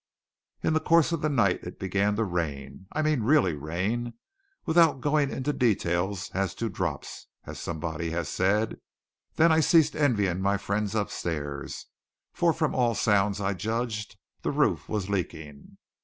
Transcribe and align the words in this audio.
In 0.63 0.73
the 0.73 0.79
course 0.79 1.11
of 1.11 1.21
the 1.21 1.29
night 1.29 1.59
it 1.63 1.77
began 1.77 2.15
to 2.15 2.23
rain. 2.23 2.87
I 2.91 3.03
mean 3.03 3.21
really 3.21 3.53
rain, 3.53 4.15
"without 4.65 4.99
going 4.99 5.29
into 5.29 5.53
details 5.53 6.31
as 6.33 6.55
to 6.55 6.69
drops," 6.69 7.27
as 7.45 7.59
somebody 7.59 8.09
has 8.09 8.27
said. 8.27 8.77
Then 9.35 9.51
I 9.51 9.59
ceased 9.59 9.95
envying 9.95 10.41
my 10.41 10.57
friends 10.57 10.95
upstairs; 10.95 11.85
for 12.33 12.51
from 12.51 12.73
all 12.73 12.95
sounds 12.95 13.39
I 13.39 13.53
judged 13.53 14.17
the 14.41 14.49
roof 14.49 14.89
was 14.89 15.07
leaking. 15.07 15.77